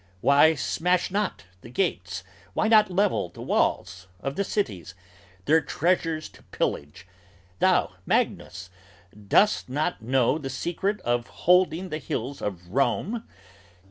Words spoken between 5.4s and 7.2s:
Their treasures to pillage?